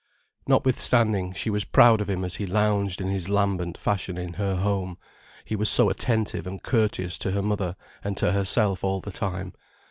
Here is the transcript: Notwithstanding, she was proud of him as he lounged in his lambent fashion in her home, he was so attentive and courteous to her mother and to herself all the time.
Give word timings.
Notwithstanding, 0.47 1.31
she 1.33 1.51
was 1.51 1.63
proud 1.63 2.01
of 2.01 2.09
him 2.09 2.25
as 2.25 2.37
he 2.37 2.47
lounged 2.47 3.01
in 3.01 3.09
his 3.09 3.29
lambent 3.29 3.77
fashion 3.77 4.17
in 4.17 4.33
her 4.33 4.55
home, 4.55 4.97
he 5.45 5.55
was 5.55 5.69
so 5.69 5.89
attentive 5.91 6.47
and 6.47 6.63
courteous 6.63 7.19
to 7.19 7.29
her 7.33 7.43
mother 7.43 7.75
and 8.03 8.17
to 8.17 8.31
herself 8.31 8.83
all 8.83 8.99
the 8.99 9.11
time. 9.11 9.53